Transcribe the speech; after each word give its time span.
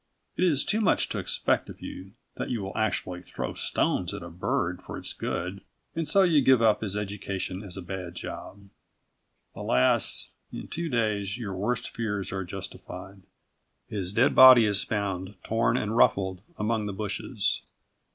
It 0.35 0.43
is 0.45 0.65
too 0.65 0.81
much 0.81 1.09
to 1.09 1.19
expect 1.19 1.69
of 1.69 1.79
you 1.79 2.13
that 2.35 2.49
you 2.49 2.63
will 2.63 2.75
actually 2.75 3.21
throw 3.21 3.53
stones 3.53 4.15
at 4.15 4.23
a 4.23 4.31
bird 4.31 4.81
for 4.81 4.97
its 4.97 5.13
good, 5.13 5.61
and 5.95 6.07
so 6.07 6.23
you 6.23 6.41
give 6.41 6.59
up 6.59 6.81
his 6.81 6.97
education 6.97 7.61
as 7.61 7.77
a 7.77 7.83
bad 7.83 8.15
job. 8.15 8.67
Alas, 9.53 10.31
in 10.51 10.67
two 10.67 10.89
days, 10.89 11.37
your 11.37 11.53
worst 11.53 11.91
fears 11.95 12.31
are 12.31 12.43
justified. 12.43 13.21
His 13.89 14.11
dead 14.11 14.33
body 14.33 14.65
is 14.65 14.83
found, 14.83 15.35
torn 15.43 15.77
and 15.77 15.95
ruffled, 15.95 16.41
among 16.57 16.87
the 16.87 16.93
bushes. 16.93 17.61